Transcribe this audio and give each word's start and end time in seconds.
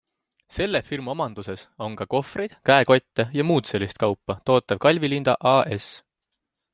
Selle 0.53 0.79
firma 0.87 1.11
omanduses 1.15 1.65
on 1.87 1.97
ka 1.99 2.07
kohvreid, 2.13 2.55
käekotte 2.69 3.25
jms 3.41 4.01
kaupa 4.05 4.39
tootev 4.51 4.81
Galvi-Linda 4.87 5.37
AS. 5.53 5.87